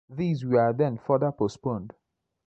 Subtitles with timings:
[0.09, 1.93] These were then further postponed.